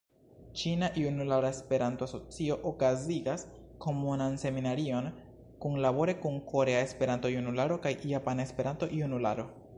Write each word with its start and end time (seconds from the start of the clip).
Ĉina 0.59 0.87
Junulara 1.01 1.51
Esperanto-Asocio 1.55 2.57
okazigas 2.69 3.43
Komunan 3.85 4.39
Seminarion 4.45 5.11
kunlabore 5.67 6.17
kun 6.25 6.43
Korea 6.55 6.83
Esperanto-Junularo 6.89 7.81
kaj 7.87 7.95
Japana 8.17 8.51
Esperanto-Junularo. 8.51 9.51